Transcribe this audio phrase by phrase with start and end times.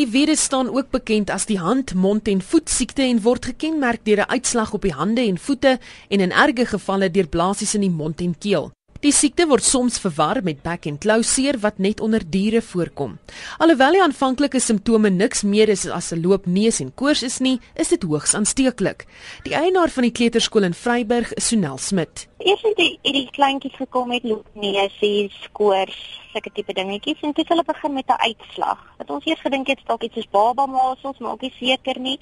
[0.00, 4.00] Die virus staan ook bekend as die hand, mond en voet siekte en word gekenmerk
[4.08, 7.84] deur 'n uitslag op die hande en voete en in erge gevalle deur blaasies in
[7.84, 8.70] die mond en keel.
[9.00, 13.14] Die siekte word soms verwar met bek en klou seer wat net onder diere voorkom.
[13.56, 17.88] Alhoewel die aanvanklike simptome niks meer is as 'n loopneus en koors is nie, is
[17.88, 19.06] dit hoogs aansteeklik.
[19.44, 22.28] Die eienaar van die kleuterskool in Vryburg, Sonel Smit.
[22.38, 27.64] Eers het die, die kleintjies gekom met loopneus, koors, sulke tipe dingetjies en toe hulle
[27.64, 28.78] begin met 'n uitslag.
[28.98, 32.18] Wat ons eers gedink het dalk iets soos baba masels, maar ook nie seker nie.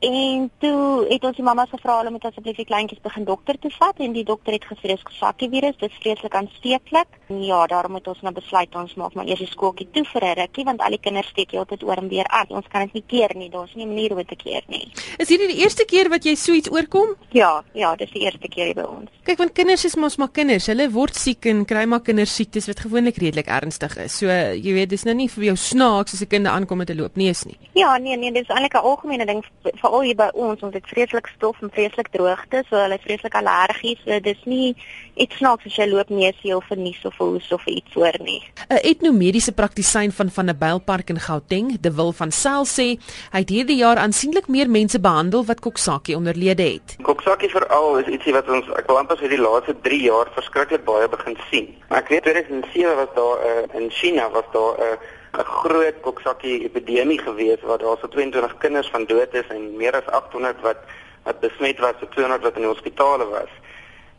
[0.00, 3.70] En toe het ons die mamma gevra hulle moet asseblief die kleintjies begin dokter toe
[3.74, 7.18] vat en die dokter het gesê dis Coxsackie virus, dit is vreeslik aansteeklik.
[7.28, 10.38] Ja, daarom het ons nou besluit ons maak maar eers die skooltjie toe vir 'n
[10.38, 12.46] rukkie want al die kinders steek heeltyd oor en weer aan.
[12.48, 14.88] Ons kan dit nie keer nie, daar's nie 'n manier hoe dit te keer nie.
[15.18, 17.16] Is hierdie die eerste keer wat jy so iets oorkom?
[17.32, 19.10] Ja, ja, dis die eerste keer by ons.
[19.24, 20.66] Kyk, want kinders is mos maar kinders.
[20.66, 24.16] Hulle word siek en kry maar kindersiektes wat gewoonlik redelik ernstig is.
[24.16, 26.96] So, jy weet, dis nou nie vir jou snaaks as 'n kind aankom met 'n
[26.96, 27.58] loopneus nie.
[27.74, 29.44] Ja, nee, nee, dis eintlik 'n algemene ding
[29.90, 33.34] veral hier by ons ons het vreeslik stof en vreeslik droogte so hulle is vreeslik
[33.34, 34.74] allergies so dis nie
[35.16, 38.42] iets snaaks as jy loop neusie of vernies of hoes of iets voor nie.
[38.70, 42.98] 'n etnomediese praktisyn van van 'n Bylpark in Gauteng de Wil van Sel sê
[43.32, 46.96] hy het hierdie jaar aansienlik meer mense behandel wat Coxsackie onderlede het.
[47.02, 50.84] Coxsackie veral is ietsie wat ons ek wil amper sê die laaste 3 jaar verskriklik
[50.84, 51.66] baie begin sien.
[51.88, 56.64] Ek weet 2007 was daar uh, in China was daar 'n uh, 'n groot koksakkie
[56.64, 60.80] epidemie gewees waar daar so 22 kinders van dood is en meer as 800 wat
[61.24, 63.50] wat besmet was, so 200 wat in die hospitale was.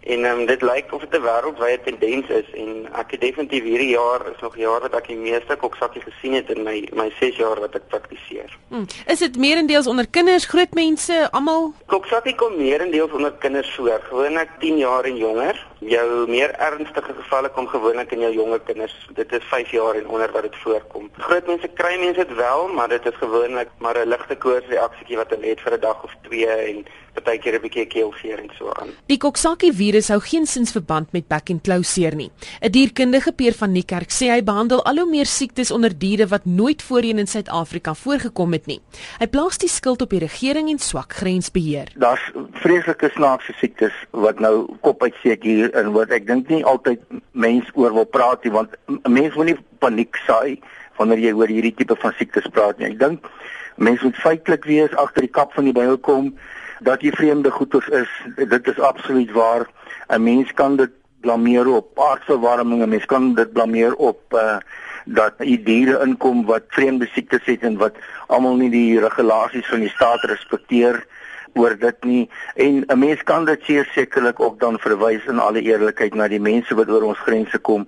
[0.02, 3.90] En um, dit lyk of dit 'n wêreldwye tendens is en ek het definitief hierdie
[3.90, 7.38] jaar is nog jaar wat ek die meeste koksakkie gesien het in my my 6
[7.38, 8.58] jaar wat ek praktiseer.
[8.68, 8.86] Hmm.
[9.06, 11.74] Is dit meerendeels onder kinders, groot mense, almal?
[11.86, 15.68] Koksakkie kom meerendeels onder kinders voor, gewoonlik 10 jaar en jonger.
[15.80, 19.10] Jou meer ernstige gevalle kom gewoonlik in jou jonger kinders.
[19.14, 21.10] Dit is 5 jaar en onder wat dit voorkom.
[21.18, 25.30] Groot mense kry mense dit wel, maar dit is gewoonlik maar 'n ligte koorsreaksie wat
[25.30, 28.90] hulle het vir 'n dag of 2 en partykeer 'n bietjie keelseer en so aan.
[29.06, 32.30] Die Coxsackie virus hou geen sins verband met bek en klou seer nie.
[32.64, 36.46] 'n Dierkundige Peer van Niekerk sê hy behandel al hoe meer siektes onder diere wat
[36.46, 38.80] nooit voorheen in Suid-Afrika voorgekom het nie.
[39.20, 41.92] Hy plaas die skuld op die regering en swak grensbeheer.
[41.96, 42.24] Daar's
[42.64, 47.00] vreeslike snaakse siektes wat nou kop uitsteek hier in wat ek dink nie altyd
[47.34, 48.70] mense oor wil praat nie want
[49.10, 50.62] mense wil nie paniek saai
[50.98, 52.88] wanneer jy oor hierdie tipe van siektes praat nie.
[52.94, 53.28] Ek dink
[53.76, 56.32] mense moet feitelik wees agter die kap van die byl kom
[56.80, 59.68] dat die vreemde goeters is, dit is absoluut waar.
[60.12, 60.92] 'n Mens kan dit
[61.22, 64.58] blameer op aardverwarming, 'n mens kan dit blameer op uh
[65.06, 67.96] dat die diere inkom wat vreemde siektes het en wat
[68.28, 71.21] almal nie die regulasies van die staat respekteer nie
[71.56, 73.64] oor dit nie en 'n mens kan dit
[73.94, 77.88] sekerlik ook dan verwys in alle eerlikheid na die mense wat oor ons grense kom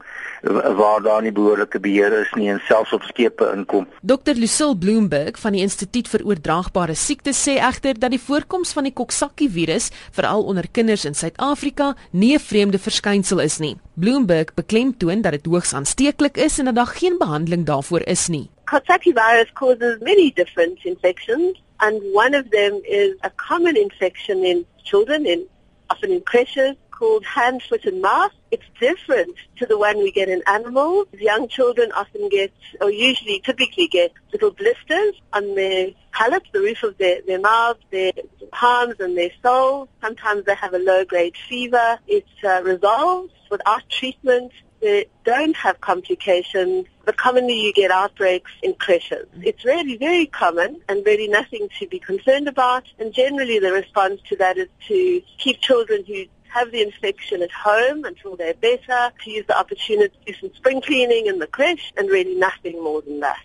[0.51, 3.87] waar daar nie behoorlike beheer is nie en selfs op skepe inkom.
[4.01, 8.83] Dr Lucille Bloomberg van die Instituut vir Oordraagbare Siektes sê egter dat die voorkoms van
[8.83, 13.77] die Coxsackie virus veral onder kinders in Suid-Afrika nie 'n vreemde verskynsel is nie.
[13.95, 18.49] Bloomberg beklemtoon dat dit hoogs aansteeklik is en dat daar geen behandeling daarvoor is nie.
[18.65, 24.65] Coxsackie virus causes many different infections and one of them is a common infection in
[24.85, 25.45] children, in
[25.89, 28.31] often in creches, called hand, foot, and mouth.
[28.51, 31.07] It's different to the one we get in animals.
[31.11, 36.83] Young children often get, or usually typically get, little blisters on their palates, the roof
[36.83, 38.13] of their, their mouths, their
[38.51, 39.89] palms, and their soles.
[40.01, 41.99] Sometimes they have a low-grade fever.
[42.07, 48.73] It uh, resolves without treatment they don't have complications, but commonly you get outbreaks in
[48.75, 49.25] creches.
[49.37, 49.45] Mm.
[49.45, 52.83] It's really very common and really nothing to be concerned about.
[52.99, 57.51] And generally the response to that is to keep children who have the infection at
[57.51, 61.47] home until they're better, to use the opportunity to do some spring cleaning in the
[61.47, 63.39] creche, and really nothing more than that.